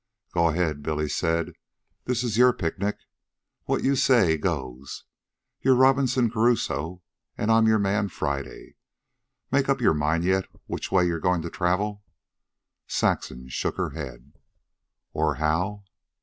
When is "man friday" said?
7.77-8.77